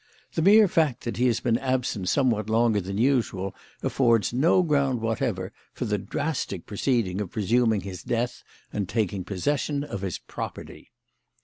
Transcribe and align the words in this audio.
The 0.33 0.41
mere 0.41 0.67
fact 0.67 1.03
that 1.03 1.17
he 1.17 1.27
has 1.27 1.41
been 1.41 1.59
absent 1.59 2.09
somewhat 2.09 2.49
longer 2.49 2.81
than 2.81 2.97
usual 2.97 3.53
affords 3.83 4.33
no 4.33 4.63
ground 4.63 4.99
whatever 4.99 5.51
for 5.73 5.85
the 5.85 5.99
drastic 5.99 6.65
proceeding 6.65 7.21
of 7.21 7.29
presuming 7.29 7.81
his 7.81 8.01
death 8.01 8.41
and 8.73 8.89
taking 8.89 9.23
possession 9.23 9.83
of 9.83 10.01
his 10.01 10.17
property. 10.17 10.91